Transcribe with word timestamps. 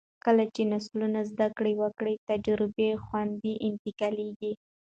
کله 0.25 0.43
چې 0.55 0.61
نسلونه 0.73 1.19
زده 1.31 1.47
کړه 1.57 1.71
وکړي، 1.81 2.13
تجربه 2.29 2.87
خوندي 3.05 3.53
انتقالېږي. 3.67 4.53